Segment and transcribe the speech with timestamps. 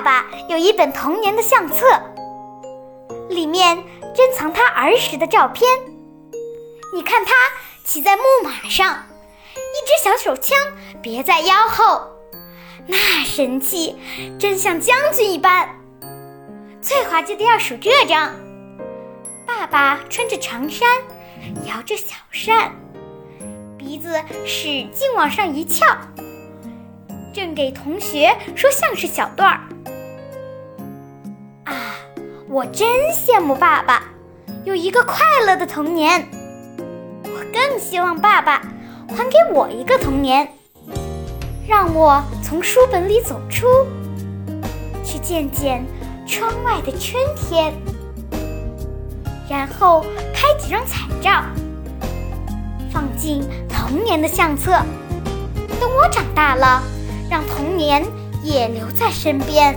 [0.00, 1.84] 爸爸有一本童年的相册，
[3.28, 3.76] 里面
[4.14, 5.68] 珍藏他儿时的照片。
[6.94, 7.32] 你看他
[7.84, 9.04] 骑在木马上。
[9.52, 10.56] 一支小手枪
[11.02, 12.00] 别在腰后，
[12.86, 13.94] 那神气
[14.38, 15.68] 真像将军一般。
[16.80, 18.34] 最滑稽的要数这张：
[19.46, 20.88] 爸爸穿着长衫，
[21.66, 22.72] 摇着小扇，
[23.76, 25.84] 鼻子使劲往上一翘，
[27.34, 29.60] 正给同学说相声小段儿。
[32.52, 34.02] 我真羡慕爸爸
[34.64, 36.28] 有一个快乐的童年。
[37.22, 38.60] 我更希望爸爸。
[39.16, 40.48] 还给我一个童年，
[41.66, 43.66] 让我从书本里走出
[45.04, 45.84] 去，见见
[46.26, 47.74] 窗外的春天，
[49.48, 51.42] 然后拍几张彩照，
[52.92, 54.70] 放进童年的相册。
[55.80, 56.80] 等我长大了，
[57.28, 58.04] 让童年
[58.44, 59.76] 也留在身边。